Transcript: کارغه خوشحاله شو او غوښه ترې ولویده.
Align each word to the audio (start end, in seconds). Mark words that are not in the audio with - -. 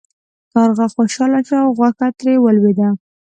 کارغه 0.53 0.85
خوشحاله 0.95 1.39
شو 1.47 1.57
او 1.65 1.69
غوښه 1.77 2.07
ترې 2.17 2.33
ولویده. 2.39 2.89